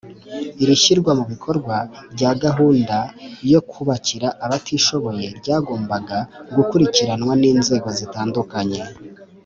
Iri 0.61 0.75
shyirwa 0.81 1.11
mu 1.19 1.25
bikorwa 1.31 1.75
rya 2.13 2.31
gahunda 2.43 2.97
yo 3.51 3.61
kubakira 3.69 4.27
abatishoboye 4.45 5.25
ryagombaga 5.39 6.17
gukurikiranwa 6.55 7.33
n 7.41 7.43
inzego 7.51 7.87
zitandukanye 7.99 8.81